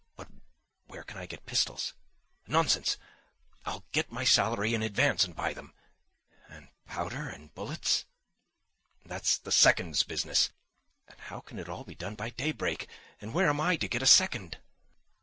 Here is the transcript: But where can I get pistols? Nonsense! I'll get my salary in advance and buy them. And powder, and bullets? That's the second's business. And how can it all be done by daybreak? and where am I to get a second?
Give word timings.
But 0.15 0.29
where 0.87 1.03
can 1.03 1.19
I 1.19 1.27
get 1.27 1.45
pistols? 1.45 1.93
Nonsense! 2.47 2.97
I'll 3.67 3.85
get 3.91 4.11
my 4.11 4.23
salary 4.23 4.73
in 4.73 4.81
advance 4.81 5.23
and 5.25 5.35
buy 5.35 5.53
them. 5.53 5.75
And 6.49 6.69
powder, 6.87 7.29
and 7.29 7.53
bullets? 7.53 8.05
That's 9.05 9.37
the 9.37 9.51
second's 9.51 10.01
business. 10.01 10.49
And 11.07 11.19
how 11.19 11.39
can 11.39 11.59
it 11.59 11.69
all 11.69 11.83
be 11.83 11.93
done 11.93 12.15
by 12.15 12.31
daybreak? 12.31 12.87
and 13.19 13.31
where 13.31 13.47
am 13.47 13.61
I 13.61 13.75
to 13.75 13.87
get 13.87 14.01
a 14.01 14.07
second? 14.07 14.59